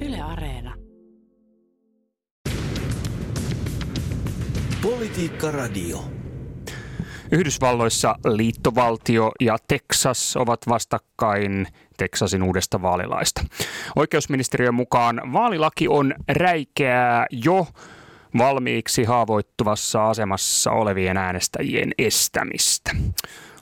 [0.00, 0.74] Yle Areena.
[4.82, 5.98] Politiikka Radio.
[7.32, 11.66] Yhdysvalloissa liittovaltio ja Texas ovat vastakkain
[11.96, 13.44] Texasin uudesta vaalilaista.
[13.96, 17.66] Oikeusministeriön mukaan vaalilaki on räikeää jo
[18.38, 22.90] valmiiksi haavoittuvassa asemassa olevien äänestäjien estämistä.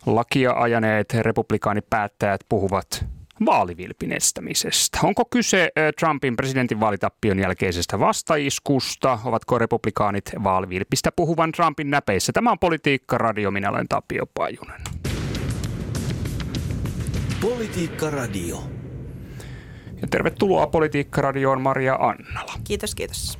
[0.07, 4.98] Lakia ajaneet republikaanipäättäjät puhuvat vaalivilpin estämisestä.
[5.02, 9.18] Onko kyse Trumpin presidentinvaalitappion jälkeisestä vastaiskusta?
[9.25, 12.32] Ovatko republikaanit vaalivilpistä puhuvan Trumpin näpeissä?
[12.32, 14.80] Tämä on Politiikka Radio, minä olen Tapio Pajunen.
[17.40, 18.63] Politiikka Radio.
[20.02, 22.52] Ja tervetuloa Politiikka Radioon Maria Annala.
[22.64, 23.39] Kiitos, kiitos.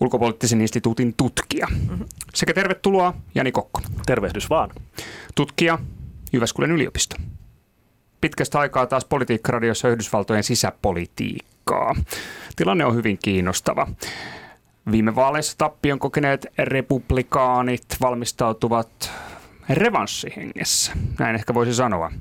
[0.00, 1.66] Ulkopoliittisen instituutin tutkija.
[1.70, 2.06] Mm-hmm.
[2.34, 3.90] Sekä tervetuloa Jani Kokkonen.
[4.06, 4.70] Tervehdys vaan.
[5.34, 5.78] Tutkija
[6.32, 7.16] Jyväskylän yliopisto
[8.24, 11.94] pitkästä aikaa taas Politiikka-radiossa Yhdysvaltojen sisäpolitiikkaa.
[12.56, 13.86] Tilanne on hyvin kiinnostava.
[14.90, 19.10] Viime vaaleissa tappion kokeneet republikaanit valmistautuvat
[19.68, 22.12] revanssihengessä, näin ehkä voisi sanoa,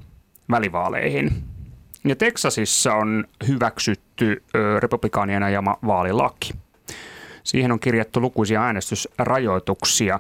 [0.52, 1.44] välivaaleihin.
[2.06, 4.44] Ja Teksasissa on hyväksytty
[4.80, 6.54] republikaanien ajama vaalilaki.
[7.44, 10.20] Siihen on kirjattu lukuisia äänestysrajoituksia.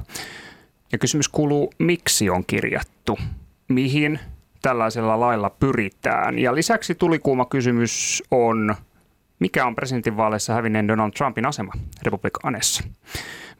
[0.91, 3.19] Ja kysymys kuuluu, miksi on kirjattu?
[3.67, 4.19] Mihin
[4.63, 6.39] tällaisella lailla pyritään.
[6.39, 8.75] Ja lisäksi tuli kuuma kysymys on,
[9.39, 12.83] mikä on presidentinvaaleissa hävinneen Donald Trumpin asema republikaaneissa?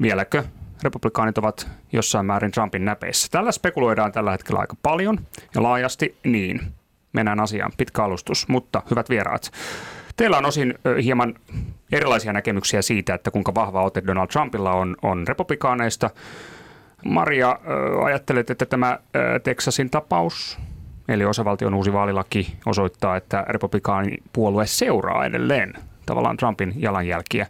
[0.01, 0.43] Vieläkö
[0.83, 3.27] republikaanit ovat jossain määrin Trumpin näpeissä?
[3.31, 5.19] Tällä spekuloidaan tällä hetkellä aika paljon
[5.55, 6.61] ja laajasti niin.
[7.13, 7.71] Mennään asiaan.
[7.77, 9.51] Pitkä alustus, mutta hyvät vieraat.
[10.17, 10.73] Teillä on osin
[11.03, 11.35] hieman
[11.91, 16.09] erilaisia näkemyksiä siitä, että kuinka vahva ote Donald Trumpilla on, on republikaaneista.
[17.05, 17.59] Maria,
[18.03, 18.99] ajattelet, että tämä
[19.43, 20.59] Texasin tapaus
[21.07, 25.73] Eli osavaltion uusi vaalilaki osoittaa, että republikaanipuolue seuraa edelleen
[26.05, 27.47] tavallaan Trumpin jalanjälkiä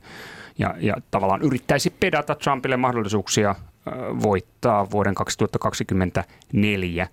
[0.60, 3.56] ja, ja tavallaan yrittäisi pedata Trumpille mahdollisuuksia
[4.24, 7.08] voittaa vuoden 2024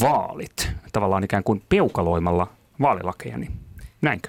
[0.00, 2.46] vaalit tavallaan ikään kuin peukaloimalla
[2.80, 3.52] vaalilakeja, niin
[4.00, 4.28] näinkö?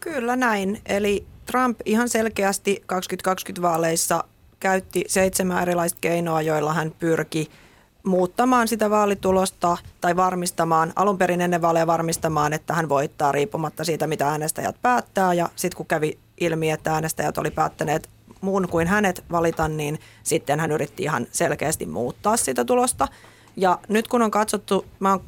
[0.00, 0.80] Kyllä näin.
[0.86, 4.24] Eli Trump ihan selkeästi 2020 vaaleissa
[4.60, 7.50] käytti seitsemän erilaista keinoa, joilla hän pyrki–
[8.02, 14.06] muuttamaan sitä vaalitulosta tai varmistamaan, alun perin ennen vaaleja varmistamaan, että hän voittaa riippumatta siitä,
[14.06, 15.34] mitä äänestäjät päättää.
[15.34, 18.08] Ja sitten kun kävi ilmi, että äänestäjät oli päättäneet
[18.40, 23.08] muun kuin hänet valita, niin sitten hän yritti ihan selkeästi muuttaa sitä tulosta.
[23.56, 25.20] Ja nyt kun on katsottu, mä oon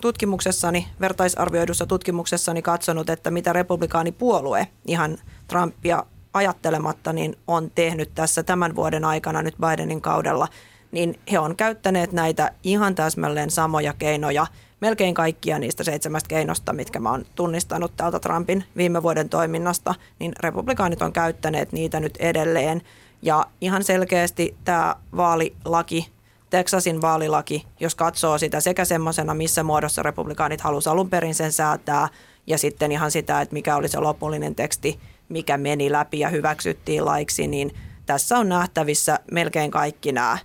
[0.00, 5.18] tutkimuksessani, vertaisarvioidussa tutkimuksessani katsonut, että mitä republikaanipuolue ihan
[5.48, 10.48] Trumpia ajattelematta niin on tehnyt tässä tämän vuoden aikana nyt Bidenin kaudella–
[10.90, 14.46] niin he on käyttäneet näitä ihan täsmälleen samoja keinoja,
[14.80, 20.32] melkein kaikkia niistä seitsemästä keinosta, mitkä mä oon tunnistanut täältä Trumpin viime vuoden toiminnasta, niin
[20.40, 22.82] republikaanit on käyttäneet niitä nyt edelleen.
[23.22, 26.08] Ja ihan selkeästi tämä vaalilaki,
[26.50, 32.08] Texasin vaalilaki, jos katsoo sitä sekä semmoisena, missä muodossa republikaanit halusivat alun perin sen säätää,
[32.46, 37.04] ja sitten ihan sitä, että mikä oli se lopullinen teksti, mikä meni läpi ja hyväksyttiin
[37.04, 37.74] laiksi, niin
[38.06, 40.38] tässä on nähtävissä melkein kaikki nämä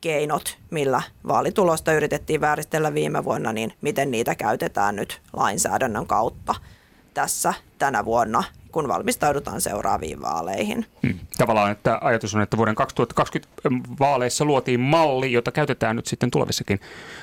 [0.00, 6.54] keinot, millä vaalitulosta yritettiin vääristellä viime vuonna, niin miten niitä käytetään nyt lainsäädännön kautta
[7.14, 10.86] tässä tänä vuonna, kun valmistaudutaan seuraaviin vaaleihin.
[11.02, 11.18] Hmm.
[11.38, 13.50] Tavallaan, että ajatus on, että vuoden 2020
[14.00, 16.80] vaaleissa luotiin malli, jota käytetään nyt sitten tulevissakin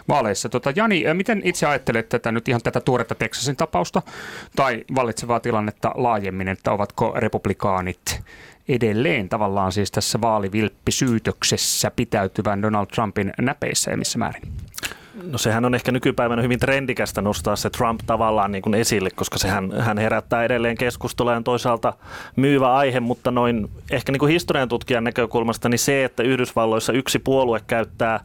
[0.08, 0.50] vaaleissa.
[0.50, 4.02] Tota, Jani, miten itse ajattelet tätä nyt ihan tätä tuoretta Texasin tapausta
[4.56, 8.22] tai vallitsevaa tilannetta laajemmin, että ovatko republikaanit
[8.70, 14.44] edelleen tavallaan siis tässä vaalivilppisyytöksessä pitäytyvän Donald Trumpin näpeissä ja missä määrin?
[15.24, 19.38] No sehän on ehkä nykypäivänä hyvin trendikästä nostaa se Trump tavallaan niin kuin esille, koska
[19.38, 21.94] sehän hän herättää edelleen keskustelua ja toisaalta
[22.36, 27.20] myyvä aihe, mutta noin ehkä niin kuin historian tutkijan näkökulmasta niin se, että Yhdysvalloissa yksi
[27.20, 28.20] puolue käyttää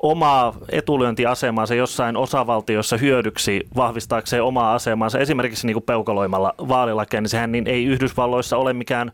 [0.00, 7.52] omaa etulyöntiasemaansa jossain osavaltiossa hyödyksi vahvistaakseen omaa asemaansa, esimerkiksi niin kuin peukaloimalla vaalilakeja, niin sehän
[7.52, 9.12] niin ei Yhdysvalloissa ole mikään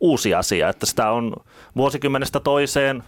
[0.00, 1.32] uusi asia, että sitä on
[1.76, 3.02] vuosikymmenestä toiseen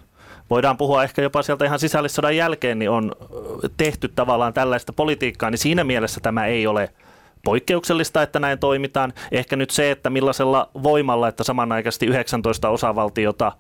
[0.51, 3.13] voidaan puhua ehkä jopa sieltä ihan sisällissodan jälkeen, niin on
[3.77, 6.91] tehty tavallaan tällaista politiikkaa, niin siinä mielessä tämä ei ole
[7.45, 9.13] poikkeuksellista, että näin toimitaan.
[9.33, 13.53] Ehkä nyt se, että millaisella voimalla, että samanaikaisesti 19 osavaltiota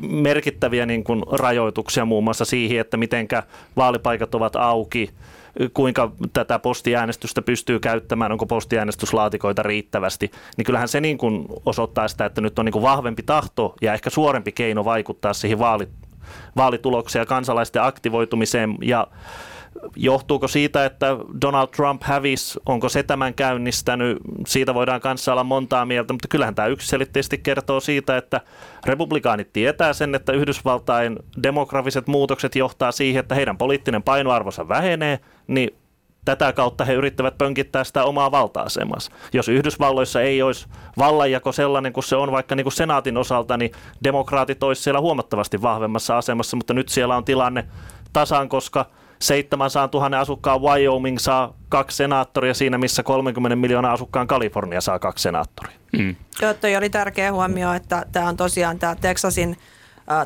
[0.00, 3.42] merkittäviä niin kuin rajoituksia muun muassa siihen, että mitenkä
[3.76, 5.10] vaalipaikat ovat auki,
[5.74, 12.24] kuinka tätä postiäänestystä pystyy käyttämään, onko postiäänestyslaatikoita riittävästi, niin kyllähän se niin kuin osoittaa sitä,
[12.24, 15.88] että nyt on niin kuin vahvempi tahto ja ehkä suorempi keino vaikuttaa siihen vaali,
[16.56, 19.06] vaalitulokseen ja kansalaisten aktivoitumiseen ja
[19.96, 25.84] Johtuuko siitä, että Donald Trump hävisi, onko se tämän käynnistänyt, siitä voidaan kanssa olla montaa
[25.84, 28.40] mieltä, mutta kyllähän tämä yksiselitteisesti kertoo siitä, että
[28.86, 35.70] republikaanit tietää sen, että Yhdysvaltain demografiset muutokset johtaa siihen, että heidän poliittinen painoarvonsa vähenee, niin
[36.24, 39.12] tätä kautta he yrittävät pönkittää sitä omaa valta-asemansa.
[39.32, 40.66] Jos Yhdysvalloissa ei olisi
[40.98, 43.72] vallanjako sellainen kuin se on vaikka niin kuin senaatin osalta, niin
[44.04, 47.66] demokraatit olisivat siellä huomattavasti vahvemmassa asemassa, mutta nyt siellä on tilanne
[48.12, 48.86] tasan, koska
[49.18, 55.22] 700 000 asukkaan Wyoming saa kaksi senaattoria siinä, missä 30 miljoonaa asukkaan Kalifornia saa kaksi
[55.22, 55.76] senaattoria.
[55.98, 56.16] Mm.
[56.42, 59.56] Joo, toi oli tärkeä huomio, että tämä on tosiaan tämä Texasin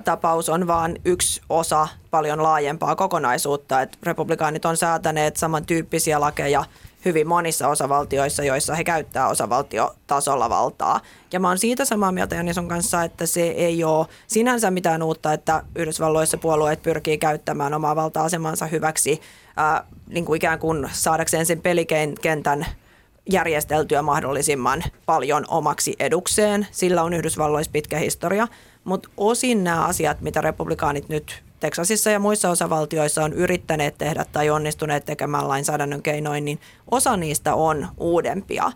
[0.04, 3.82] tapaus on vain yksi osa paljon laajempaa kokonaisuutta.
[3.82, 6.64] että republikaanit on säätäneet samantyyppisiä lakeja
[7.04, 11.00] hyvin monissa osavaltioissa, joissa he käyttää osavaltiotasolla valtaa.
[11.32, 15.02] Ja mä oon siitä samaa mieltä Jani sun kanssa, että se ei ole sinänsä mitään
[15.02, 19.20] uutta, että Yhdysvalloissa puolueet pyrkii käyttämään omaa valta-asemansa hyväksi
[19.56, 22.66] ää, niin kuin ikään kuin saadakseen sen pelikentän
[23.30, 26.66] järjesteltyä mahdollisimman paljon omaksi edukseen.
[26.70, 28.48] Sillä on Yhdysvalloissa pitkä historia.
[28.84, 34.50] Mutta osin nämä asiat, mitä republikaanit nyt Teksasissa ja muissa osavaltioissa on yrittäneet tehdä tai
[34.50, 36.60] onnistuneet tekemään lainsäädännön keinoin, niin
[36.90, 38.72] osa niistä on uudempia.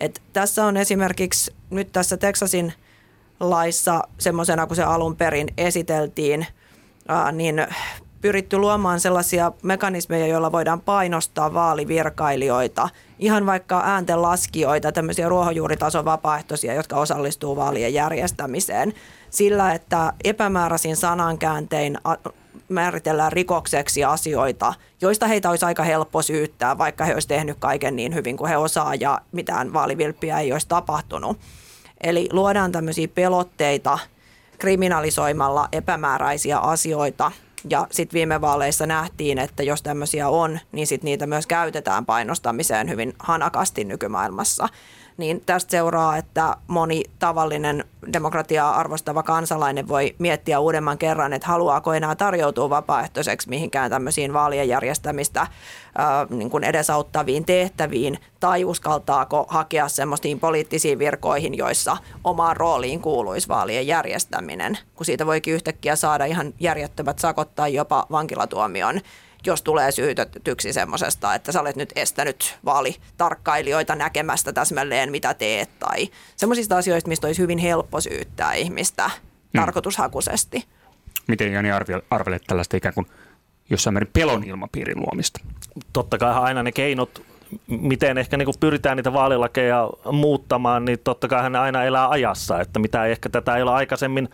[0.00, 2.72] Et tässä on esimerkiksi nyt tässä Teksasin
[3.40, 6.46] laissa semmoisena, kun se alun perin esiteltiin,
[7.32, 7.66] niin
[8.20, 12.88] pyritty luomaan sellaisia mekanismeja, joilla voidaan painostaa vaalivirkailijoita,
[13.18, 18.94] ihan vaikka ääntenlaskijoita, tämmöisiä ruohonjuuritason vapaaehtoisia, jotka osallistuu vaalien järjestämiseen,
[19.32, 21.98] sillä että epämääräisin sanankääntein
[22.68, 28.14] määritellään rikokseksi asioita, joista heitä olisi aika helppo syyttää, vaikka he olisivat tehnyt kaiken niin
[28.14, 31.38] hyvin kuin he osaa ja mitään vaalivilppiä ei olisi tapahtunut.
[32.02, 33.98] Eli luodaan tämmöisiä pelotteita
[34.58, 37.32] kriminalisoimalla epämääräisiä asioita–
[37.70, 42.88] ja sitten viime vaaleissa nähtiin, että jos tämmöisiä on, niin sitten niitä myös käytetään painostamiseen
[42.88, 44.68] hyvin hanakasti nykymaailmassa
[45.16, 51.92] niin tästä seuraa, että moni tavallinen demokratiaa arvostava kansalainen voi miettiä uudemman kerran, että haluaako
[51.92, 55.46] enää tarjoutua vapaaehtoiseksi mihinkään tämmöisiin vaalien järjestämistä
[55.98, 63.48] ää, niin kuin edesauttaviin tehtäviin, tai uskaltaako hakea semmoisiin poliittisiin virkoihin, joissa omaan rooliin kuuluisi
[63.48, 69.00] vaalien järjestäminen, kun siitä voikin yhtäkkiä saada ihan järjettömät sakot tai jopa vankilatuomion
[69.46, 76.08] jos tulee syytetyksi semmoisesta, että sä olet nyt estänyt vaalitarkkailijoita näkemästä täsmälleen mitä teet tai
[76.36, 79.60] semmoisista asioista, mistä olisi hyvin helppo syyttää ihmistä hmm.
[79.60, 80.64] tarkoitushakuisesti.
[81.28, 81.68] Miten Jani
[82.10, 83.06] arvelet tällaista ikään kuin
[83.70, 85.40] jossain määrin pelon ilmapiirin luomista?
[85.92, 87.22] Totta kai aina ne keinot
[87.66, 92.60] miten ehkä niin kuin pyritään niitä vaalilakeja muuttamaan, niin totta kai hän aina elää ajassa,
[92.60, 94.28] että mitä ehkä tätä ei ole aikaisemmin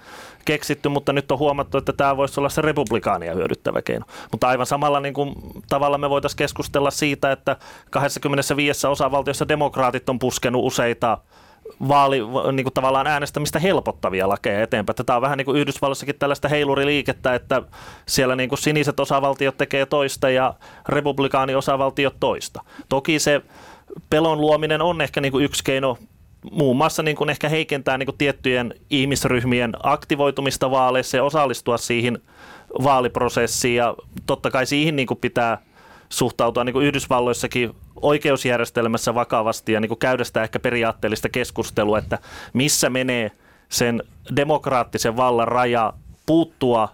[0.44, 4.06] keksitty, mutta nyt on huomattu, että tämä voisi olla se republikaania hyödyttävä keino.
[4.32, 5.34] Mutta aivan samalla niin kuin,
[5.68, 7.56] tavalla me voitaisiin keskustella siitä, että
[7.90, 11.18] 25 osavaltiossa demokraatit on puskenut useita
[11.88, 12.20] vaali,
[12.52, 14.96] niin kuin tavallaan äänestämistä helpottavia lakeja eteenpäin.
[15.06, 17.62] Tämä on vähän niin kuin Yhdysvalloissakin tällaista heiluriliikettä, että
[18.06, 20.54] siellä niin kuin siniset osavaltiot tekee toista ja
[20.88, 22.62] republikaaniosavaltiot toista.
[22.88, 23.42] Toki se
[24.10, 25.98] pelon luominen on ehkä niin kuin yksi keino
[26.50, 32.18] muun muassa niin kuin ehkä heikentää niin kuin tiettyjen ihmisryhmien aktivoitumista vaaleissa ja osallistua siihen
[32.82, 33.94] vaaliprosessiin ja
[34.26, 35.62] totta kai siihen niin kuin pitää
[36.08, 42.18] suhtautua niin kuin Yhdysvalloissakin oikeusjärjestelmässä vakavasti ja niin kuin käydä sitä ehkä periaatteellista keskustelua, että
[42.52, 43.30] missä menee
[43.68, 44.02] sen
[44.36, 45.92] demokraattisen vallan raja
[46.26, 46.88] puuttua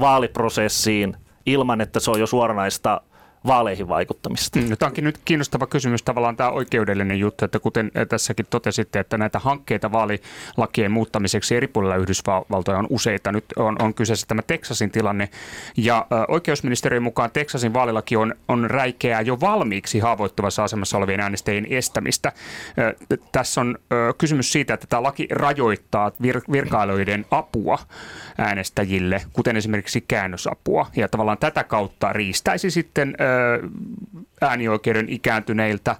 [0.00, 3.00] vaaliprosessiin ilman, että se on jo suoranaista
[3.46, 4.58] vaaleihin vaikuttamista.
[4.58, 9.18] Mm, tämä onkin nyt kiinnostava kysymys tavallaan tämä oikeudellinen juttu, että kuten tässäkin totesitte, että
[9.18, 13.32] näitä hankkeita vaalilakien muuttamiseksi eri puolilla Yhdysvaltoja on useita.
[13.32, 15.28] Nyt on, on kyseessä tämä Teksasin tilanne
[15.76, 22.32] ja oikeusministeriön mukaan Teksasin vaalilaki on, on räikeää jo valmiiksi haavoittuvassa asemassa olevien äänestäjien estämistä.
[23.32, 23.78] Tässä on
[24.18, 27.78] kysymys siitä, että tämä laki rajoittaa vir, virkailijoiden apua
[28.38, 33.16] äänestäjille, kuten esimerkiksi käännösapua ja tavallaan tätä kautta riistäisi sitten
[34.40, 35.96] äänioikeuden ikääntyneiltä,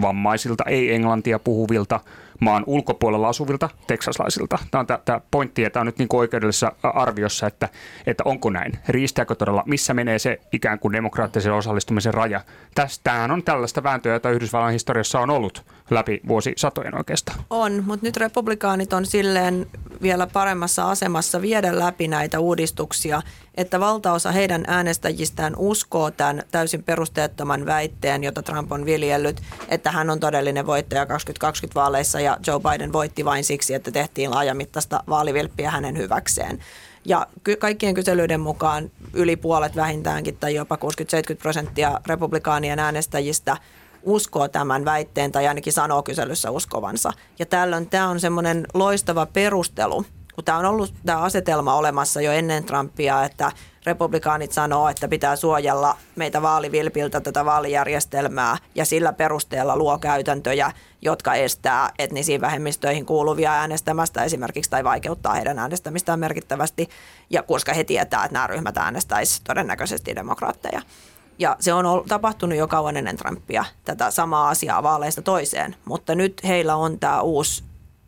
[0.00, 2.00] vammaisilta, ei englantia puhuvilta,
[2.42, 4.58] maan ulkopuolella asuvilta teksaslaisilta.
[4.70, 7.68] Tämä on tämä pointti, että on nyt niin oikeudellisessa arviossa, että,
[8.06, 8.78] että onko näin.
[8.88, 12.40] Riistääkö todella, missä menee se ikään kuin demokraattisen osallistumisen raja.
[12.74, 17.38] Tästähän on tällaista vääntöä, jota Yhdysvallan historiassa on ollut läpi vuosisatojen oikeastaan.
[17.50, 19.66] On, mutta nyt republikaanit on silleen
[20.02, 23.22] vielä paremmassa asemassa viedä läpi näitä uudistuksia,
[23.54, 30.10] että valtaosa heidän äänestäjistään uskoo tämän täysin perusteettoman väitteen, jota Trump on viljellyt, että hän
[30.10, 35.70] on todellinen voittaja 2020 vaaleissa ja Joe Biden voitti vain siksi, että tehtiin laajamittaista vaalivilppiä
[35.70, 36.58] hänen hyväkseen.
[37.04, 37.26] Ja
[37.58, 43.56] kaikkien kyselyiden mukaan yli puolet vähintäänkin tai jopa 60-70 prosenttia republikaanien äänestäjistä
[44.02, 47.12] uskoo tämän väitteen tai ainakin sanoo kyselyssä uskovansa.
[47.38, 52.32] Ja tällöin tämä on semmoinen loistava perustelu, kun tämä on ollut tämä asetelma olemassa jo
[52.32, 53.52] ennen Trumpia, että
[53.86, 60.72] republikaanit sanoo, että pitää suojella meitä vaalivilpiltä tätä vaalijärjestelmää ja sillä perusteella luo käytäntöjä,
[61.02, 66.88] jotka estää etnisiin vähemmistöihin kuuluvia äänestämästä esimerkiksi tai vaikeuttaa heidän äänestämistään merkittävästi,
[67.30, 70.82] ja koska he tietää, että nämä ryhmät äänestäisivät todennäköisesti demokraatteja.
[71.38, 76.40] Ja se on tapahtunut jo kauan ennen Trumpia, tätä samaa asiaa vaaleista toiseen, mutta nyt
[76.44, 77.64] heillä on tämä uusi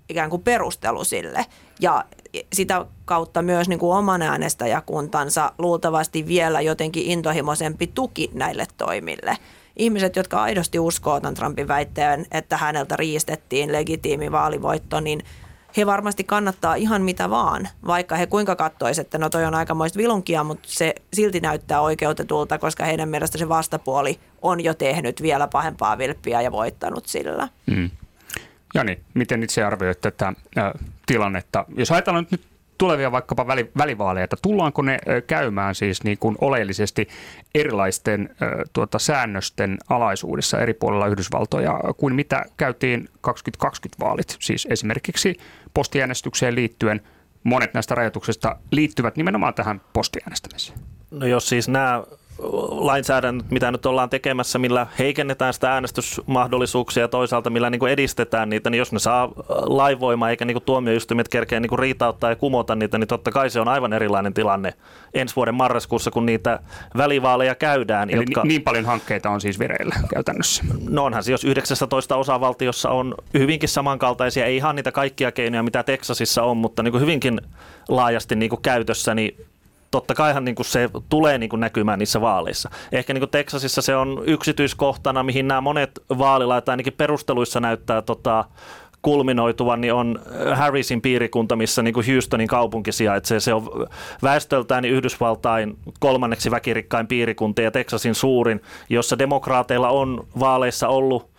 [0.08, 1.46] ikään kuin perustelu sille.
[1.80, 2.04] Ja
[2.52, 9.38] sitä kautta myös niin kuin oman äänestäjäkuntansa luultavasti vielä jotenkin intohimoisempi tuki näille toimille.
[9.76, 15.24] Ihmiset, jotka aidosti uskoo tämän Trumpin väitteen, että häneltä riistettiin legitiimi vaalivoitto, niin
[15.76, 19.96] he varmasti kannattaa ihan mitä vaan, vaikka he kuinka katsoisivat, että no toi on aikamoista
[19.96, 25.48] vilunkia, mutta se silti näyttää oikeutetulta, koska heidän mielestä se vastapuoli on jo tehnyt vielä
[25.48, 27.48] pahempaa vilppiä ja voittanut sillä.
[27.66, 27.90] Mm.
[28.74, 30.72] Jani, miten itse arvioit tätä äh,
[31.06, 31.64] tilannetta?
[31.76, 32.40] Jos ajatellaan nyt
[32.78, 37.08] tulevia vaikkapa väli, välivaaleja, tullaanko ne käymään siis niin kuin oleellisesti
[37.54, 38.36] erilaisten
[38.72, 45.36] tuota, säännösten alaisuudessa eri puolilla Yhdysvaltoja kuin mitä käytiin 2020 vaalit, siis esimerkiksi
[45.74, 47.00] postiäänestykseen liittyen
[47.44, 50.78] monet näistä rajoituksista liittyvät nimenomaan tähän postiäänestämiseen.
[51.10, 52.02] No jos siis nämä
[52.70, 58.50] lainsäädännöt, mitä nyt ollaan tekemässä, millä heikennetään sitä äänestysmahdollisuuksia ja toisaalta millä niin kuin edistetään
[58.50, 62.36] niitä, niin jos ne saa laivoimaa eikä niin kuin tuomioistuimet kerkeä niin kuin riitauttaa ja
[62.36, 64.74] kumota niitä, niin totta kai se on aivan erilainen tilanne
[65.14, 66.60] ensi vuoden marraskuussa, kun niitä
[66.96, 68.10] välivaaleja käydään.
[68.10, 68.42] Eli jotka...
[68.44, 70.64] niin paljon hankkeita on siis vireillä käytännössä?
[70.88, 75.82] No onhan se, jos 19 osavaltiossa on hyvinkin samankaltaisia, ei ihan niitä kaikkia keinoja, mitä
[75.82, 77.40] Teksasissa on, mutta niin kuin hyvinkin
[77.88, 79.46] laajasti niin kuin käytössä, niin
[79.94, 82.70] totta kaihan niin kuin se tulee niin kuin näkymään niissä vaaleissa.
[82.92, 88.44] Ehkä niin kuin Texasissa se on yksityiskohtana, mihin nämä monet vaalilait ainakin perusteluissa näyttää tota,
[89.02, 90.20] kulminoituvan, niin on
[90.54, 93.40] Harrisin piirikunta, missä niin kuin Houstonin kaupunki sijaitsee.
[93.40, 93.86] Se on
[94.22, 101.33] väestöltään niin Yhdysvaltain kolmanneksi väkirikkain piirikunta ja Texasin suurin, jossa demokraateilla on vaaleissa ollut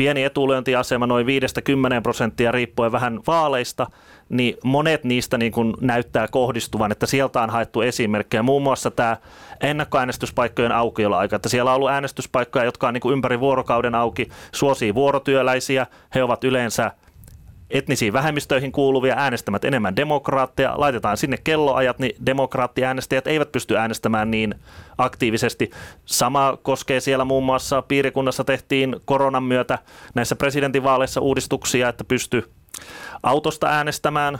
[0.00, 3.86] pieni etulyöntiasema noin 5-10 prosenttia riippuen vähän vaaleista,
[4.28, 8.42] niin monet niistä niin kuin näyttää kohdistuvan, että sieltä on haettu esimerkkejä.
[8.42, 9.16] Muun muassa tämä
[9.60, 14.94] ennakkoäänestyspaikkojen aukioloaika, että siellä on ollut äänestyspaikkoja, jotka on niin kuin ympäri vuorokauden auki, suosii
[14.94, 16.90] vuorotyöläisiä, he ovat yleensä
[17.70, 24.54] etnisiin vähemmistöihin kuuluvia äänestämät enemmän demokraatteja, laitetaan sinne kelloajat, niin demokraattiäänestäjät eivät pysty äänestämään niin
[24.98, 25.70] aktiivisesti.
[26.04, 29.78] Sama koskee siellä muun muassa piirikunnassa tehtiin koronan myötä
[30.14, 32.50] näissä presidentinvaaleissa uudistuksia, että pysty
[33.22, 34.38] autosta äänestämään,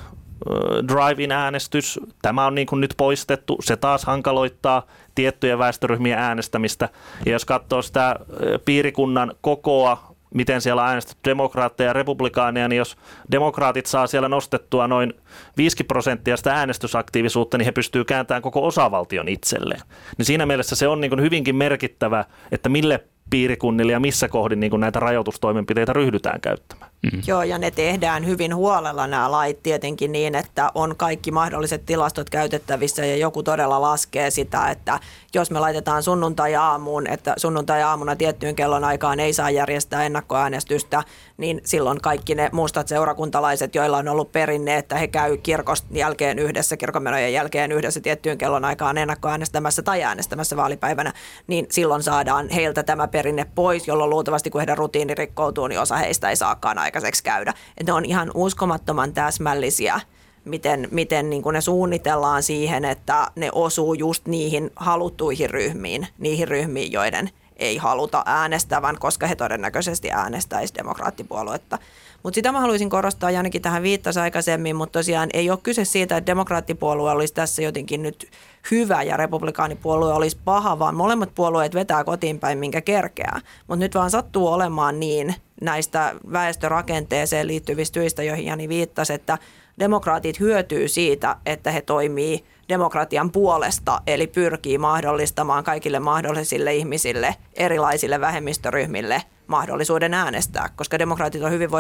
[0.89, 6.89] drive-in äänestys, tämä on niin kuin nyt poistettu, se taas hankaloittaa tiettyjen väestöryhmien äänestämistä.
[7.27, 8.17] Ja jos katsoo sitä
[8.65, 12.97] piirikunnan kokoa, miten siellä on äänestetty demokraatteja ja republikaaneja, niin jos
[13.31, 15.15] demokraatit saa siellä nostettua noin
[15.57, 19.81] 5 prosenttia sitä äänestysaktiivisuutta, niin he pystyvät kääntämään koko osavaltion itselleen.
[20.19, 24.61] Niin siinä mielessä se on niin kuin hyvinkin merkittävä, että mille piirikunnille ja missä kohdin
[24.61, 26.91] niin kuin näitä rajoitustoimenpiteitä ryhdytään käyttämään.
[27.13, 27.23] Mm.
[27.27, 32.31] Joo, ja ne tehdään hyvin huolella nämä lait tietenkin niin, että on kaikki mahdolliset tilastot
[32.31, 35.01] käytettävissä ja joku todella laskee sitä, että
[35.35, 41.03] jos me laitetaan sunnuntai-aamuun, että sunnuntai-aamuna tiettyyn kellon aikaan ei saa järjestää ennakkoäänestystä,
[41.37, 46.39] niin silloin kaikki ne mustat seurakuntalaiset, joilla on ollut perinne, että he käy kirkosta jälkeen
[46.39, 51.13] yhdessä, kirkonmenojen jälkeen yhdessä tiettyyn kellon aikaan ennakkoäänestämässä tai äänestämässä vaalipäivänä,
[51.47, 55.97] niin silloin saadaan heiltä tämä perinne pois, jolloin luultavasti kun heidän rutiini rikkoutuu, niin osa
[55.97, 57.55] heistä ei saakaan aikaiseksi käydä.
[57.79, 60.01] Et ne on ihan uskomattoman täsmällisiä
[60.45, 66.49] miten, miten niin kuin ne suunnitellaan siihen, että ne osuu just niihin haluttuihin ryhmiin, niihin
[66.49, 71.79] ryhmiin, joiden ei haluta äänestävän, koska he todennäköisesti äänestäisivät demokraattipuoluetta.
[72.23, 75.85] Mutta sitä mä haluaisin korostaa, ja ainakin tähän viittasi aikaisemmin, mutta tosiaan ei ole kyse
[75.85, 78.31] siitä, että demokraattipuolue olisi tässä jotenkin nyt
[78.71, 83.41] hyvä ja republikaanipuolue olisi paha, vaan molemmat puolueet vetää kotiin päin, minkä kerkeää.
[83.67, 89.39] Mutta nyt vaan sattuu olemaan niin näistä väestörakenteeseen liittyvistä syistä, joihin Jani viittasi, että
[89.79, 98.21] demokraatit hyötyy siitä, että he toimii demokratian puolesta, eli pyrkii mahdollistamaan kaikille mahdollisille ihmisille, erilaisille
[98.21, 101.71] vähemmistöryhmille mahdollisuuden äänestää, koska demokraatit on hyvin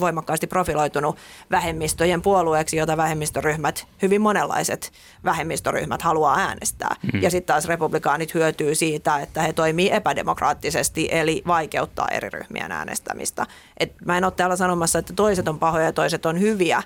[0.00, 1.16] voimakkaasti profiloitunut
[1.50, 4.92] vähemmistöjen puolueeksi, jota vähemmistöryhmät, hyvin monenlaiset
[5.24, 6.96] vähemmistöryhmät haluaa äänestää.
[7.12, 7.22] Mm.
[7.22, 13.46] Ja sitten taas republikaanit hyötyy siitä, että he toimii epädemokraattisesti, eli vaikeuttaa eri ryhmien äänestämistä.
[13.76, 16.82] Et mä en ole täällä sanomassa, että toiset on pahoja ja toiset on hyviä,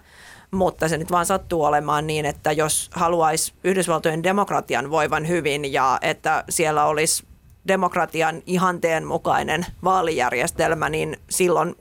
[0.55, 5.99] mutta se nyt vaan sattuu olemaan niin, että jos haluaisi Yhdysvaltojen demokratian voivan hyvin ja
[6.03, 7.25] että siellä olisi
[7.69, 11.75] demokratian ihanteen mukainen vaalijärjestelmä, niin silloin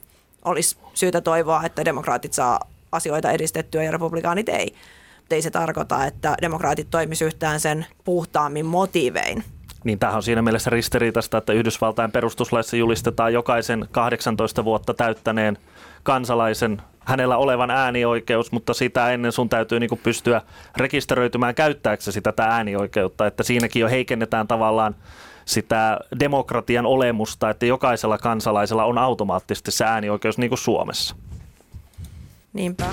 [0.45, 2.59] olisi syytä toivoa, että demokraatit saa
[2.91, 4.75] asioita edistettyä ja republikaanit ei.
[5.17, 9.43] Mutta ei se tarkoita, että demokraatit toimisivat yhtään sen puhtaammin motiivein.
[9.83, 15.57] Niin tämähän on siinä mielessä ristiriitasta, että Yhdysvaltain perustuslaissa julistetaan jokaisen 18 vuotta täyttäneen
[16.03, 20.41] kansalaisen hänellä olevan äänioikeus, mutta sitä ennen sun täytyy niin pystyä
[20.77, 24.95] rekisteröitymään käyttääksesi tätä äänioikeutta, että siinäkin jo heikennetään tavallaan
[25.45, 31.15] sitä demokratian olemusta, että jokaisella kansalaisella on automaattisesti se äänioikeus niin kuin Suomessa.
[32.53, 32.85] Niinpä.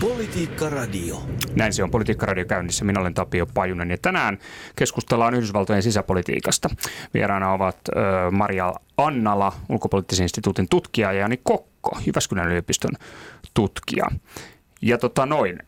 [0.00, 1.22] Politiikka Radio.
[1.54, 2.84] Näin se on Politiikka Radio käynnissä.
[2.84, 4.38] Minä olen Tapio Pajunen ja tänään
[4.76, 6.68] keskustellaan Yhdysvaltojen sisäpolitiikasta.
[7.14, 12.90] Vieraana ovat ö, Maria Annala, ulkopoliittisen instituutin tutkija ja Jani Kokko, Jyväskylän yliopiston
[13.54, 14.06] tutkija.
[14.82, 15.58] Ja tota noin,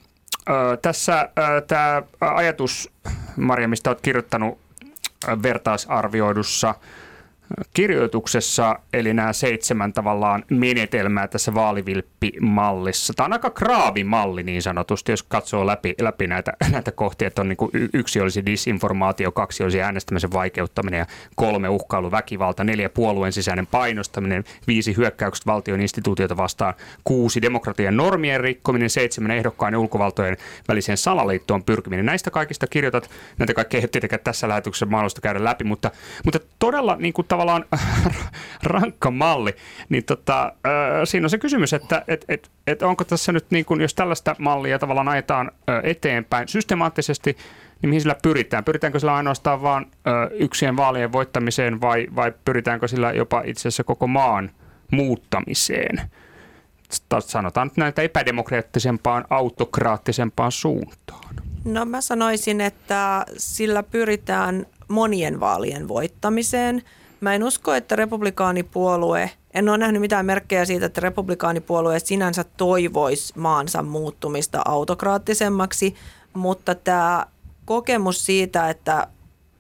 [0.49, 1.29] ö, tässä
[1.67, 2.91] tämä ajatus,
[3.37, 4.59] Maria, mistä olet kirjoittanut
[5.43, 6.75] vertaisarvioidussa–
[7.75, 13.13] kirjoituksessa, eli nämä seitsemän tavallaan menetelmää tässä vaalivilppimallissa.
[13.15, 17.49] Tämä on aika kraavimalli niin sanotusti, jos katsoo läpi, läpi näitä, näitä kohtia, että on
[17.49, 23.33] niin kuin yksi olisi disinformaatio, kaksi olisi äänestämisen vaikeuttaminen ja kolme uhkailu väkivalta, neljä puolueen
[23.33, 26.75] sisäinen painostaminen, viisi hyökkäykset valtion instituutioita vastaan,
[27.05, 30.37] kuusi demokratian normien rikkominen, seitsemän ehdokkaan ja ulkovaltojen
[30.69, 32.07] väliseen salaliittoon pyrkiminen.
[32.07, 35.91] Näistä kaikista kirjoitat, näitä kaikkea ei tietenkään tässä lähetyksessä mahdollista käydä läpi, mutta,
[36.25, 37.65] mutta todella niin kuin tavallaan
[38.63, 39.57] rankka malli,
[39.89, 40.53] niin tota,
[41.05, 44.37] siinä on se kysymys, että et, et, et onko tässä nyt, niin kun, jos tällaista
[44.39, 45.51] mallia tavallaan ajetaan
[45.83, 47.37] eteenpäin systemaattisesti,
[47.83, 48.65] niin mihin sillä pyritään?
[48.65, 49.87] Pyritäänkö sillä ainoastaan vain
[50.31, 54.51] yksien vaalien voittamiseen vai, vai pyritäänkö sillä jopa itse asiassa koko maan
[54.91, 56.01] muuttamiseen?
[57.19, 61.35] Sanotaan nyt näitä epädemokraattisempaan, autokraattisempaan suuntaan.
[61.65, 66.83] No mä sanoisin, että sillä pyritään monien vaalien voittamiseen–
[67.21, 73.39] Mä en usko, että republikaanipuolue, en ole nähnyt mitään merkkejä siitä, että republikaanipuolue sinänsä toivoisi
[73.39, 75.95] maansa muuttumista autokraattisemmaksi,
[76.35, 77.27] mutta tämä
[77.65, 79.07] kokemus siitä, että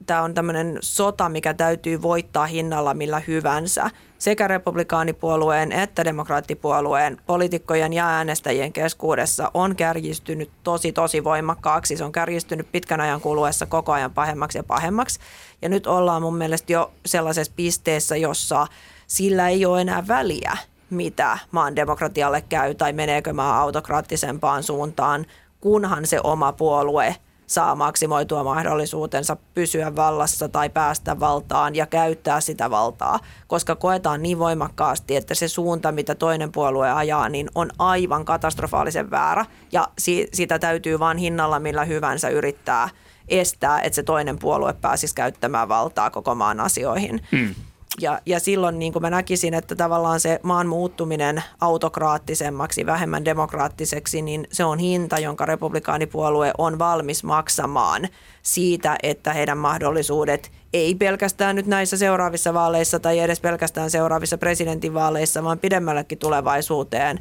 [0.06, 7.92] tämä on tämmöinen sota, mikä täytyy voittaa hinnalla millä hyvänsä, sekä republikaanipuolueen että demokraattipuolueen poliitikkojen
[7.92, 11.96] ja äänestäjien keskuudessa on kärjistynyt tosi tosi voimakkaaksi.
[11.96, 15.20] Se on kärjistynyt pitkän ajan kuluessa koko ajan pahemmaksi ja pahemmaksi.
[15.62, 18.66] Ja nyt ollaan mun mielestä jo sellaisessa pisteessä, jossa
[19.07, 20.57] sillä ei ole enää väliä,
[20.90, 25.26] mitä maan demokratialle käy tai meneekö maa autokraattisempaan suuntaan,
[25.61, 27.16] kunhan se oma puolue
[27.48, 34.38] saa maksimoitua mahdollisuutensa pysyä vallassa tai päästä valtaan ja käyttää sitä valtaa, koska koetaan niin
[34.38, 40.28] voimakkaasti, että se suunta, mitä toinen puolue ajaa, niin on aivan katastrofaalisen väärä ja si-
[40.32, 42.88] sitä täytyy vain hinnalla millä hyvänsä yrittää–
[43.28, 47.26] estää, että se toinen puolue pääsisi käyttämään valtaa koko maan asioihin.
[47.32, 47.54] Hmm.
[48.00, 54.22] Ja, ja silloin niin kuin mä näkisin, että tavallaan se maan muuttuminen autokraattisemmaksi, vähemmän demokraattiseksi,
[54.22, 58.08] niin se on hinta, jonka republikaanipuolue on valmis maksamaan
[58.42, 65.44] siitä, että heidän mahdollisuudet ei pelkästään nyt näissä seuraavissa vaaleissa tai edes pelkästään seuraavissa presidentinvaaleissa,
[65.44, 67.20] vaan pidemmällekin tulevaisuuteen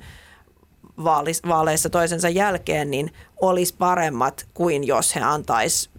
[1.47, 5.89] vaaleissa toisensa jälkeen, niin olisi paremmat kuin jos he antaisi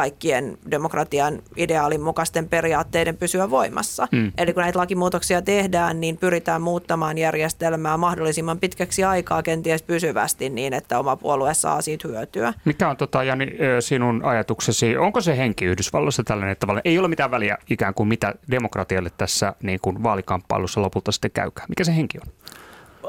[0.00, 4.08] kaikkien demokratian ideaalin mukaisten periaatteiden pysyä voimassa.
[4.12, 4.32] Mm.
[4.38, 10.72] Eli kun näitä lakimuutoksia tehdään, niin pyritään muuttamaan järjestelmää mahdollisimman pitkäksi aikaa kenties pysyvästi niin,
[10.72, 12.52] että oma puolue saa siitä hyötyä.
[12.64, 13.46] Mikä on tota, Jani,
[13.80, 14.96] sinun ajatuksesi?
[14.96, 19.54] Onko se henki Yhdysvalloissa tällainen, että ei ole mitään väliä ikään kuin mitä demokratialle tässä
[19.62, 21.66] niin kuin vaalikamppailussa lopulta sitten käykään?
[21.68, 22.32] Mikä se henki on?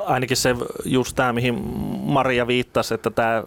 [0.05, 1.53] Ainakin se just tämä, mihin
[2.03, 3.43] Maria viittasi, että tämä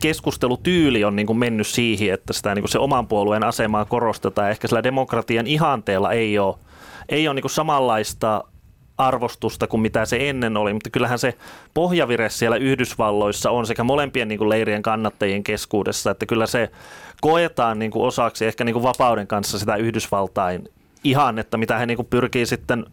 [0.00, 4.50] keskustelutyyli on niin kuin mennyt siihen, että sitä niin kuin se oman puolueen asemaa korostetaan.
[4.50, 6.56] Ehkä sillä demokratian ihanteella ei ole,
[7.08, 8.44] ei ole niin kuin samanlaista
[8.98, 11.34] arvostusta kuin mitä se ennen oli, mutta kyllähän se
[11.74, 16.70] pohjavire siellä Yhdysvalloissa on sekä molempien niin kuin leirien kannattajien keskuudessa, että kyllä se
[17.20, 20.68] koetaan niin kuin osaksi ehkä niin kuin vapauden kanssa sitä Yhdysvaltain
[21.04, 22.86] ihannetta, mitä he niin kuin pyrkii sitten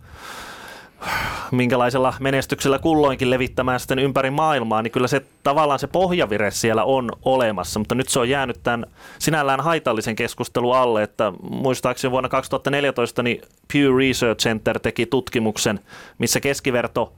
[1.52, 7.12] minkälaisella menestyksellä kulloinkin levittämään sitten ympäri maailmaa, niin kyllä se tavallaan se pohjavire siellä on
[7.26, 8.86] olemassa, mutta nyt se on jäänyt tämän
[9.20, 13.42] sinällään haitallisen keskustelun alle, että muistaakseni vuonna 2014 niin
[13.74, 15.80] Pew Research Center teki tutkimuksen,
[16.18, 17.14] missä keskiverto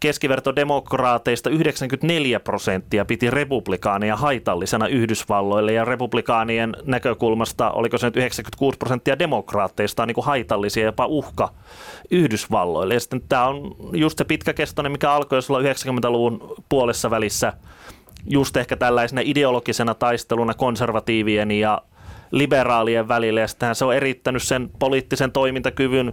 [0.00, 9.18] keskivertodemokraateista 94 prosenttia piti republikaaneja haitallisena Yhdysvalloille ja republikaanien näkökulmasta, oliko se nyt 96 prosenttia
[9.18, 11.48] demokraatteista niin kuin haitallisia jopa uhka
[12.10, 12.94] Yhdysvalloille.
[12.94, 17.52] Ja sitten tämä on just se pitkäkestoinen, mikä alkoi olla 90-luvun puolessa välissä
[18.28, 21.82] just ehkä tällaisena ideologisena taisteluna konservatiivien ja
[22.30, 26.12] liberaalien välillä ja se on erittänyt sen poliittisen toimintakyvyn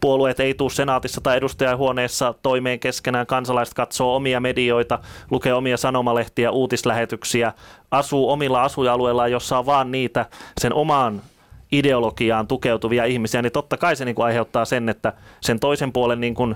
[0.00, 4.98] puolueet ei tule senaatissa tai edustajahuoneessa toimeen keskenään, kansalaiset katsoo omia medioita,
[5.30, 7.52] lukee omia sanomalehtiä, uutislähetyksiä,
[7.90, 10.26] asuu omilla asuinalueillaan, jossa on vaan niitä
[10.60, 11.22] sen omaan
[11.72, 16.20] ideologiaan tukeutuvia ihmisiä, niin totta kai se niin kuin aiheuttaa sen, että sen toisen puolen
[16.20, 16.54] niin kuin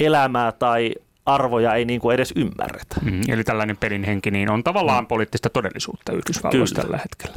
[0.00, 0.94] elämää tai
[1.26, 2.96] arvoja ei niin kuin edes ymmärretä.
[3.02, 5.08] Mm, eli tällainen pelin henki niin on tavallaan mm.
[5.08, 6.86] poliittista todellisuutta Yhdysvalloissa Kyllä.
[6.86, 7.36] tällä hetkellä.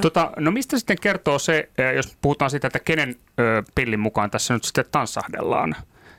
[0.00, 4.54] Tota, no mistä sitten kertoo se, jos puhutaan siitä, että kenen ö, pillin mukaan tässä
[4.54, 5.76] nyt sitten tanssahdellaan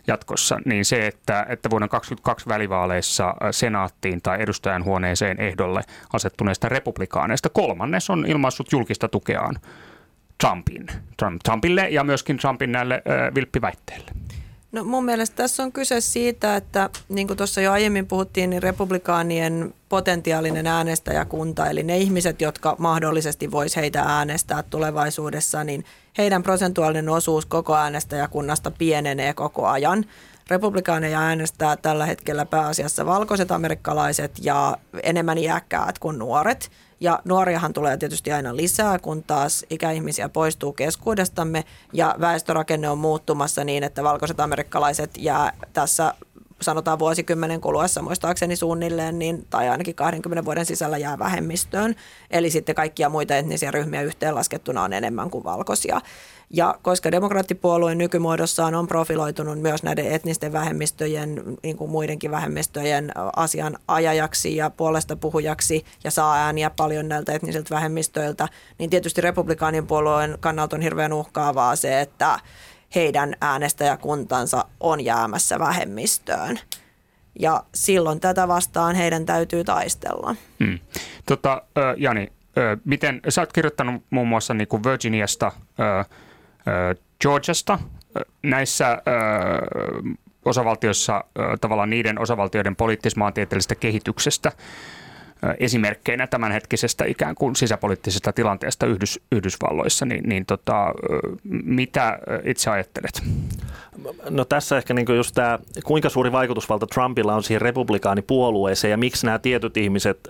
[0.08, 5.82] jatkossa, niin se, että, että vuoden 2022 välivaaleissa senaattiin tai edustajanhuoneeseen ehdolle
[6.14, 9.56] asettuneista republikaaneista kolmannes on ilmaissut julkista tukeaan
[10.38, 14.12] Trumpin, Trump, Trumpille ja myöskin Trumpin näille ö, vilppiväitteille.
[14.72, 18.64] No mun mielestä tässä on kyse siitä, että niin kuin tuossa jo aiemmin puhuttiin, niin
[18.64, 25.86] republikaanien potentiaalinen äänestäjäkunta, eli ne ihmiset, jotka mahdollisesti vois heitä äänestää tulevaisuudessa, niin
[26.18, 30.06] heidän prosentuaalinen osuus koko äänestäjäkunnasta pienenee koko ajan.
[30.50, 36.72] Republikaaneja äänestää tällä hetkellä pääasiassa valkoiset amerikkalaiset ja enemmän iäkkäät kuin nuoret.
[37.02, 43.64] Ja nuoriahan tulee tietysti aina lisää, kun taas ikäihmisiä poistuu keskuudestamme ja väestörakenne on muuttumassa
[43.64, 46.14] niin, että valkoiset amerikkalaiset jää tässä
[46.62, 51.96] sanotaan vuosikymmenen kuluessa muistaakseni suunnilleen, niin, tai ainakin 20 vuoden sisällä jää vähemmistöön.
[52.32, 56.02] Eli sitten kaikkia muita etnisiä ryhmiä yhteenlaskettuna on enemmän kuin valkoisia.
[56.54, 63.78] Ja koska demokraattipuolue nykymuodossaan on profiloitunut myös näiden etnisten vähemmistöjen, niin kuin muidenkin vähemmistöjen asian
[63.88, 70.38] ajajaksi ja puolesta puhujaksi ja saa ääniä paljon näiltä etnisiltä vähemmistöiltä, niin tietysti republikaanin puolueen
[70.40, 72.40] kannalta on hirveän uhkaavaa se, että
[72.96, 76.60] heidän äänestäjäkuntansa on jäämässä vähemmistöön.
[77.40, 80.36] Ja silloin tätä vastaan heidän täytyy taistella.
[80.60, 80.80] Hmm.
[81.26, 81.62] Tota,
[81.98, 82.32] Jani,
[82.86, 85.52] miten, sä oot kirjoittanut muun muassa niin kuin Virginiasta,
[87.22, 87.80] Georgiasta,
[88.44, 89.02] näissä
[90.46, 91.24] osavaltioissa
[91.62, 94.52] tavallaan niiden osavaltioiden poliittis-maantieteellisestä kehityksestä
[95.60, 100.94] esimerkkeinä tämänhetkisestä ikään kuin sisäpoliittisesta tilanteesta Yhdys, Yhdysvalloissa, niin, niin tota,
[101.64, 103.24] mitä itse ajattelet?
[104.30, 109.26] No tässä ehkä niin just tämä, kuinka suuri vaikutusvalta Trumpilla on siihen republikaanipuolueeseen ja miksi
[109.26, 110.30] nämä tietyt ihmiset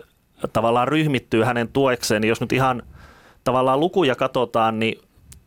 [0.53, 2.83] tavallaan ryhmittyy hänen tuekseen, niin jos nyt ihan
[3.43, 5.01] tavallaan lukuja katsotaan, niin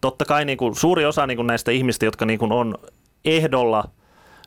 [0.05, 2.75] totta kai niin kuin suuri osa niin kuin näistä ihmistä, jotka niin kuin on
[3.25, 3.85] ehdolla–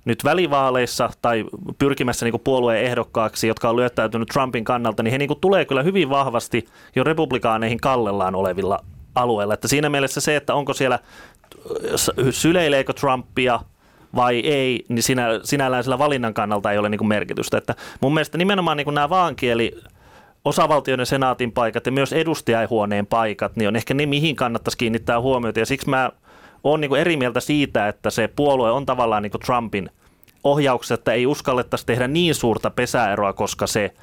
[0.08, 1.46] nyt välivaaleissa tai
[1.78, 6.10] pyrkimässä niin puolueen ehdokkaaksi, jotka on lyöttäytynyt Trumpin kannalta, niin he niin tulee kyllä hyvin
[6.10, 6.66] vahvasti
[6.96, 8.80] jo republikaaneihin kallellaan olevilla
[9.16, 9.54] alueilla.
[9.54, 11.00] Että siinä mielessä se, että onko siellä,
[12.30, 13.60] syleileekö Trumpia
[14.16, 17.58] vai ei, niin sinä, sinällään sillä valinnan kannalta ei ole niin kuin merkitystä.
[17.58, 19.82] Että mun mielestä nimenomaan niin kuin nämä vaankieli
[20.48, 25.60] osavaltioiden senaatin paikat ja myös edustajahuoneen paikat, niin on ehkä ne, mihin kannattaisi kiinnittää huomiota.
[25.60, 26.12] Ja siksi mä
[26.64, 29.90] olen niin eri mieltä siitä, että se puolue on tavallaan niin Trumpin
[30.44, 33.94] ohjauksessa, että ei uskallettaisi tehdä niin suurta pesäeroa, koska se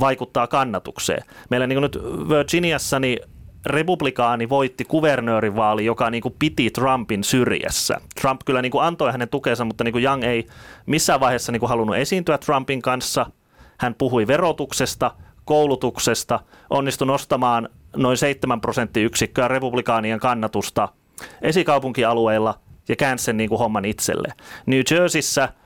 [0.00, 1.22] vaikuttaa kannatukseen.
[1.50, 3.18] Meillä niin nyt Virginiassa niin
[3.66, 8.00] republikaani voitti kuvernöörivaali, joka niin kuin piti Trumpin syrjässä.
[8.20, 10.46] Trump kyllä niin kuin antoi hänen tukensa, mutta niin kuin Young ei
[10.86, 13.26] missään vaiheessa niin kuin halunnut esiintyä Trumpin kanssa.
[13.78, 15.10] Hän puhui verotuksesta,
[15.44, 20.88] koulutuksesta, onnistui nostamaan noin 7 prosenttiyksikköä republikaanien kannatusta
[21.42, 24.28] esikaupunkialueilla ja käänsi sen niin kuin homman itselle.
[24.66, 25.48] New Jerseyssä–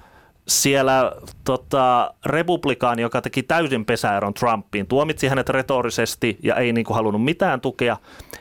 [0.48, 1.12] siellä
[1.44, 7.24] tota, republikaani, joka teki täysin pesäeron Trumpiin, tuomitsi hänet retorisesti ja ei niin kuin, halunnut
[7.24, 7.96] mitään tukea,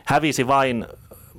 [0.06, 0.86] hävisi vain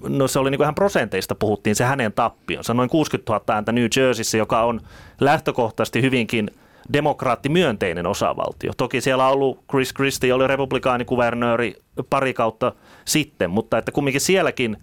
[0.08, 3.72] no se oli niin kuin ihan prosenteista puhuttiin, se hänen tappionsa, noin 60 000 ääntä
[3.72, 4.80] New Jerseyssä, joka on
[5.20, 6.50] lähtökohtaisesti hyvinkin
[6.92, 8.72] demokraattimyönteinen osavaltio.
[8.76, 11.74] Toki siellä on ollut Chris Christie, oli republikaanikuvernööri
[12.10, 12.72] pari kautta
[13.04, 14.76] sitten, mutta että kumminkin sielläkin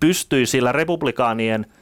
[0.00, 1.66] pystyi sillä republikaanien–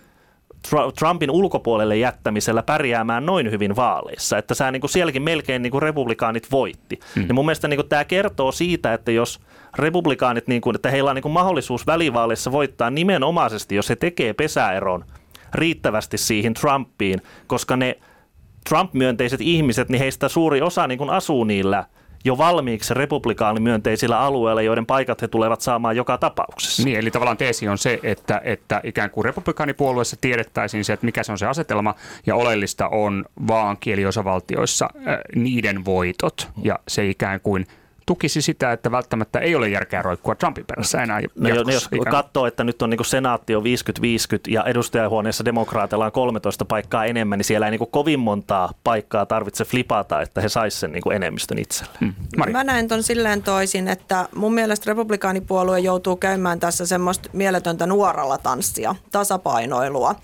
[0.98, 5.83] Trumpin ulkopuolelle jättämisellä pärjäämään noin hyvin vaaleissa, että sä niin kuin sielläkin melkein niin kuin
[5.83, 7.00] republikaanit voitti.
[7.14, 7.28] Hmm.
[7.28, 9.40] Ja mun mielestä niin kuin tämä kertoo siitä, että jos
[9.78, 14.33] republikaanit, niin kuin, että heillä on niin kuin mahdollisuus välivaaleissa voittaa nimenomaisesti, jos he tekee
[14.33, 15.04] pesäeron
[15.54, 17.98] riittävästi siihen Trumpiin, koska ne
[18.68, 21.85] Trump-myönteiset ihmiset, niin heistä suuri osa niin kuin asuu niillä
[22.24, 26.83] jo valmiiksi republikaanimyönteisillä alueilla, joiden paikat he tulevat saamaan joka tapauksessa.
[26.83, 31.22] Niin, eli tavallaan teesi on se, että, että ikään kuin republikaanipuolueessa tiedettäisiin se, että mikä
[31.22, 31.94] se on se asetelma,
[32.26, 37.66] ja oleellista on vaan kieliosavaltioissa äh, niiden voitot, ja se ikään kuin
[38.08, 41.20] tukisi sitä, että välttämättä ei ole järkeä roikkua Trumpin perässä enää.
[41.34, 42.10] No, jatkossa, jos ikään.
[42.10, 43.66] katsoo, että nyt on niin senaatti on 50-50
[44.48, 49.64] ja edustajahuoneessa demokraatilla on 13 paikkaa enemmän, niin siellä ei niin kovin montaa paikkaa tarvitse
[49.64, 51.92] flipata, että he saisivat sen niin enemmistön itselle.
[52.00, 52.14] Hmm.
[52.52, 58.38] Mä näen ton silleen toisin, että mun mielestä republikaanipuolue joutuu käymään tässä semmoista mieletöntä nuoralla
[58.38, 60.14] tanssia, tasapainoilua.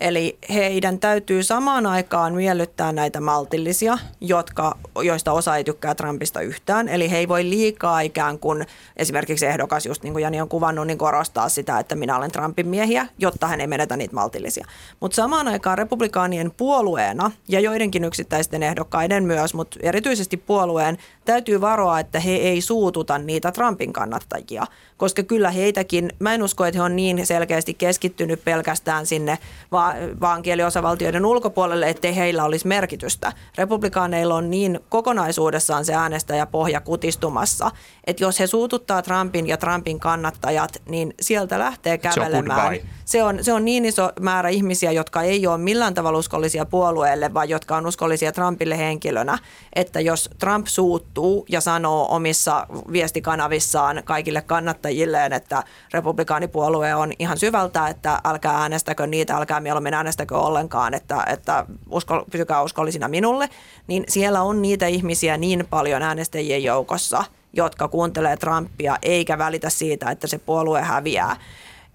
[0.00, 6.88] Eli heidän täytyy samaan aikaan miellyttää näitä maltillisia, jotka, joista osa ei tykkää Trumpista yhtään.
[6.88, 10.86] Eli he ei voi liikaa ikään kuin esimerkiksi ehdokas, just niin kuin Jani on kuvannut,
[10.86, 14.66] niin korostaa sitä, että minä olen Trumpin miehiä, jotta hän ei menetä niitä maltillisia.
[15.00, 22.00] Mutta samaan aikaan republikaanien puolueena ja joidenkin yksittäisten ehdokkaiden myös, mutta erityisesti puolueen, täytyy varoa,
[22.00, 26.82] että he ei suututa niitä Trumpin kannattajia– koska kyllä heitäkin, mä en usko, että he
[26.82, 29.38] on niin selkeästi keskittynyt pelkästään sinne
[29.72, 33.32] va- vaan kieliosavaltioiden ulkopuolelle, ettei heillä olisi merkitystä.
[33.58, 37.70] Republikaaneilla on niin kokonaisuudessaan se äänestäjäpohja kutistumassa,
[38.06, 42.78] että jos he suututtaa Trumpin ja Trumpin kannattajat, niin sieltä lähtee kävelemään.
[43.04, 47.34] Se on, se on niin iso määrä ihmisiä, jotka ei ole millään tavalla uskollisia puolueelle,
[47.34, 49.38] vaan jotka on uskollisia Trumpille henkilönä,
[49.72, 55.62] että jos Trump suuttuu ja sanoo omissa viestikanavissaan kaikille kannattajilleen, että
[55.92, 62.24] republikaanipuolue on ihan syvältä, että älkää äänestäkö niitä, älkää mieluummin äänestäkö ollenkaan, että, että usko,
[62.30, 63.48] pysykää uskollisina minulle,
[63.86, 70.10] niin siellä on niitä ihmisiä niin paljon äänestäjien joukossa, jotka kuuntelee Trumpia eikä välitä siitä,
[70.10, 71.36] että se puolue häviää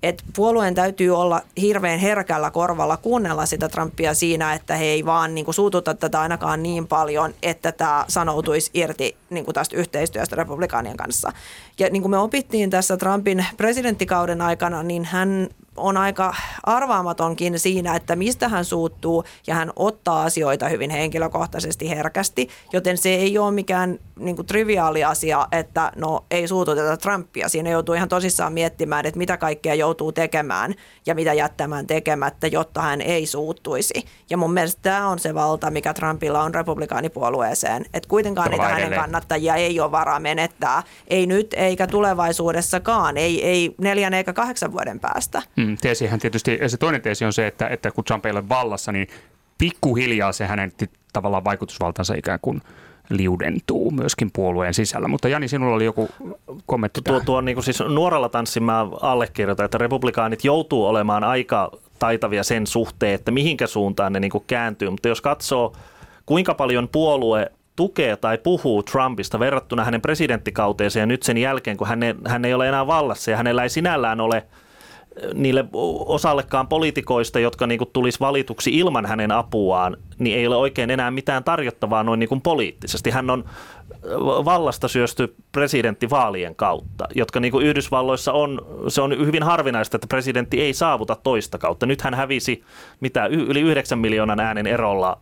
[0.04, 5.36] että puolueen täytyy olla hirveän herkällä korvalla kuunnella sitä Trumpia siinä, että he ei vaan
[5.36, 10.36] niin kuin, suututa tätä ainakaan niin paljon, että tämä sanoutuisi irti niin kuin tästä yhteistyöstä
[10.36, 11.32] republikaanien kanssa.
[11.80, 15.50] Ja niin kuin me opittiin tässä Trumpin presidenttikauden aikana, niin hän
[15.80, 22.50] on aika arvaamatonkin siinä, että mistä hän suuttuu ja hän ottaa asioita hyvin henkilökohtaisesti herkästi,
[22.74, 27.50] joten se ei ole mikään niin kuin triviaali asia, että no ei suututeta Trumpia.
[27.50, 30.74] Siinä joutuu ihan tosissaan miettimään, että mitä kaikkea joutuu tekemään
[31.06, 34.06] ja mitä jättämään tekemättä, jotta hän ei suuttuisi.
[34.30, 38.94] Ja mun mielestä tämä on se valta, mikä Trumpilla on republikaanipuolueeseen, että kuitenkaan niitä hänen
[38.94, 40.84] kannattajia ei ole varaa menettää.
[41.08, 45.42] Ei nyt eikä tulevaisuudessakaan, ei, ei neljän eikä kahdeksan vuoden päästä.
[45.82, 49.08] Teesihän tietysti, se toinen teesi on se, että, että kun Trump ei ole vallassa, niin
[49.58, 50.72] pikkuhiljaa se hänen
[51.14, 52.62] tavallaan vaikutusvaltansa ikään kuin–
[53.10, 55.08] liudentuu myöskin puolueen sisällä.
[55.08, 56.10] Mutta Jani, sinulla oli joku
[56.66, 61.72] kommentti tuo, tuo niin kuin siis nuoralla tanssin mä allekirjoitan, että republikaanit joutuu olemaan aika
[62.00, 64.90] taitavia sen suhteen, että mihinkä suuntaan ne niin kuin kääntyy.
[64.90, 65.74] Mutta jos katsoo,
[66.26, 71.88] kuinka paljon puolue tukee tai puhuu Trumpista verrattuna hänen presidenttikauteensa ja nyt sen jälkeen, kun
[71.88, 74.46] hän ei, hän ei ole enää vallassa ja hänellä ei sinällään ole–
[75.34, 75.66] niille
[76.06, 81.12] osallekaan poliitikoista, jotka niin kuin tulisi valituksi ilman hänen apuaan, niin ei ole oikein enää
[81.12, 83.10] mitään tarjottavaa noin niin kuin poliittisesti.
[83.10, 83.44] Hän on
[84.46, 90.62] vallasta syösty presidenttivaalien kautta, jotka niin kuin Yhdysvalloissa on, se on hyvin harvinaista, että presidentti
[90.62, 91.86] ei saavuta toista kautta.
[91.86, 92.64] Nyt hän hävisi
[93.00, 95.18] mitä yli 9 miljoonan äänen erolla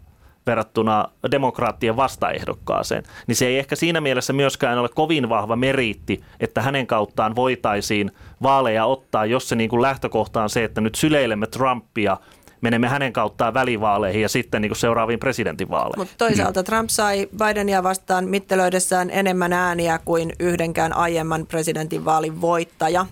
[0.47, 6.61] verrattuna demokraattien vastaehdokkaaseen, niin se ei ehkä siinä mielessä myöskään ole kovin vahva meriitti, että
[6.61, 8.11] hänen kauttaan voitaisiin
[8.43, 12.17] vaaleja ottaa, jos se niin kuin lähtökohta on se, että nyt syleilemme Trumpia,
[12.61, 15.99] menemme hänen kauttaan välivaaleihin ja sitten niin kuin seuraaviin presidentinvaaleihin.
[15.99, 23.05] Mutta toisaalta Trump sai Bidenia vastaan mittelöidessään enemmän ääniä kuin yhdenkään aiemman presidentinvaalin voittaja.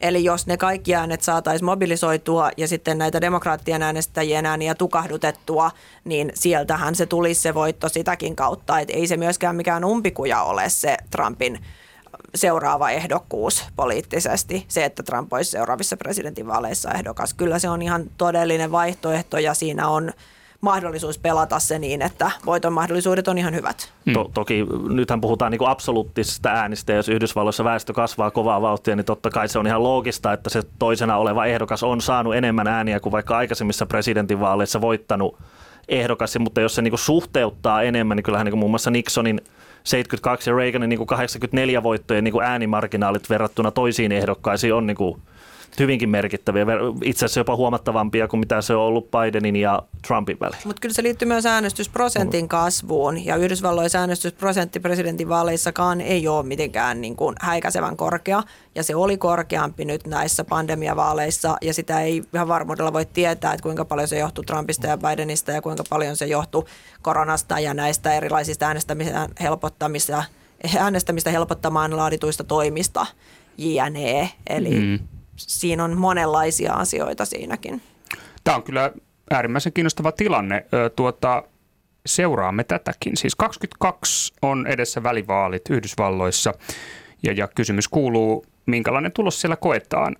[0.00, 5.70] Eli jos ne kaikki äänet saataisiin mobilisoitua ja sitten näitä demokraattien äänestäjien ääniä tukahdutettua,
[6.04, 8.80] niin sieltähän se tulisi se voitto sitäkin kautta.
[8.80, 11.58] Et ei se myöskään mikään umpikuja ole se Trumpin
[12.34, 17.34] seuraava ehdokkuus poliittisesti, se, että Trump olisi seuraavissa presidentinvaaleissa ehdokas.
[17.34, 20.12] Kyllä se on ihan todellinen vaihtoehto ja siinä on–
[20.66, 23.92] mahdollisuus pelata se niin, että voiton mahdollisuudet on ihan hyvät.
[24.06, 24.14] Hmm.
[24.14, 29.04] To- toki nythän puhutaan niin absoluuttisista äänistä, ja jos Yhdysvalloissa väestö kasvaa kovaa vauhtia, niin
[29.04, 33.00] totta kai se on ihan loogista, että se toisena oleva ehdokas on saanut enemmän ääniä
[33.00, 35.38] kuin vaikka aikaisemmissa presidentinvaaleissa voittanut
[35.88, 39.40] ehdokas, mutta jos se niin suhteuttaa enemmän, niin kyllähän niin muun muassa Nixonin
[39.84, 45.22] 72 ja Reaganin niin 84 voittojen niin äänimarginaalit verrattuna toisiin ehdokkaisiin on niin
[45.78, 46.66] hyvinkin merkittäviä,
[47.04, 50.60] itse asiassa jopa huomattavampia kuin mitä se on ollut Bidenin ja Trumpin välillä.
[50.64, 57.16] Mutta kyllä se liittyy myös äänestysprosentin kasvuun ja Yhdysvalloissa äänestysprosentti presidentinvaaleissakaan ei ole mitenkään niin
[57.16, 58.42] kuin häikäisevän korkea
[58.74, 63.62] ja se oli korkeampi nyt näissä pandemiavaaleissa ja sitä ei ihan varmuudella voi tietää, että
[63.62, 66.68] kuinka paljon se johtuu Trumpista ja Bidenista ja kuinka paljon se johtuu
[67.02, 70.24] koronasta ja näistä erilaisista äänestämisen helpottamista
[70.78, 73.06] äänestämistä helpottamaan laadituista toimista
[73.58, 74.30] jne.
[74.46, 75.15] Eli mm.
[75.36, 77.82] Siinä on monenlaisia asioita siinäkin.
[78.44, 78.92] Tämä on kyllä
[79.30, 80.66] äärimmäisen kiinnostava tilanne.
[80.96, 81.42] Tuota,
[82.06, 83.16] seuraamme tätäkin.
[83.16, 86.54] Siis 22 on edessä välivaalit Yhdysvalloissa
[87.22, 90.16] ja, ja kysymys kuuluu, minkälainen tulos siellä koetaan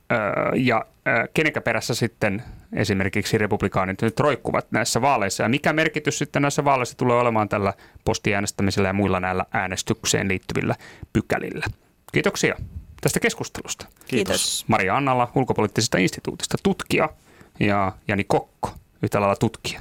[0.55, 0.87] ja
[1.35, 6.97] kenenkä perässä sitten esimerkiksi republikaanit nyt roikkuvat näissä vaaleissa ja mikä merkitys sitten näissä vaaleissa
[6.97, 7.73] tulee olemaan tällä
[8.05, 10.75] postiäänestämisellä ja muilla näillä äänestykseen liittyvillä
[11.13, 11.67] pykälillä.
[12.13, 12.57] Kiitoksia
[13.07, 13.87] tästä keskustelusta.
[14.09, 14.65] Kiitos.
[14.69, 17.09] Maria Annalla ulkopoliittisesta instituutista tutkija
[17.61, 18.71] ja Jani Kokko
[19.03, 19.81] yhtä lailla tutkija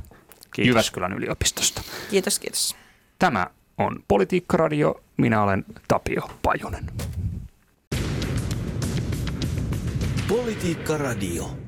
[0.52, 0.68] kiitos.
[0.68, 1.82] Jyväskylän yliopistosta.
[2.10, 2.76] Kiitos, kiitos.
[3.20, 5.02] Tämä on Politiikkaradio.
[5.18, 6.86] Minä olen Tapio Pajunen.
[10.28, 11.64] Politiikkaradio.